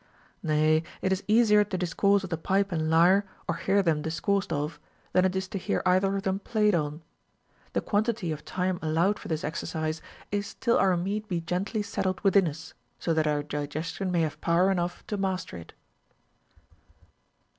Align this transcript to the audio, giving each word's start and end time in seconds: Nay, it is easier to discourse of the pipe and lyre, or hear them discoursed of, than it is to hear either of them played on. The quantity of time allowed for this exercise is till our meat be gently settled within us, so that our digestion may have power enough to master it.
Nay, 0.41 0.81
it 1.03 1.11
is 1.13 1.23
easier 1.27 1.63
to 1.63 1.77
discourse 1.77 2.23
of 2.23 2.31
the 2.31 2.35
pipe 2.37 2.71
and 2.71 2.89
lyre, 2.89 3.23
or 3.47 3.53
hear 3.57 3.83
them 3.83 4.01
discoursed 4.01 4.51
of, 4.51 4.79
than 5.13 5.25
it 5.25 5.35
is 5.35 5.47
to 5.49 5.59
hear 5.59 5.83
either 5.85 6.15
of 6.17 6.23
them 6.23 6.39
played 6.39 6.73
on. 6.73 7.03
The 7.73 7.81
quantity 7.81 8.31
of 8.31 8.43
time 8.43 8.79
allowed 8.81 9.19
for 9.19 9.27
this 9.27 9.43
exercise 9.43 10.01
is 10.31 10.55
till 10.55 10.79
our 10.79 10.97
meat 10.97 11.27
be 11.27 11.39
gently 11.39 11.83
settled 11.83 12.19
within 12.21 12.47
us, 12.47 12.73
so 12.97 13.13
that 13.13 13.27
our 13.27 13.43
digestion 13.43 14.11
may 14.11 14.21
have 14.21 14.41
power 14.41 14.71
enough 14.71 15.05
to 15.05 15.17
master 15.17 15.55
it. 15.57 15.71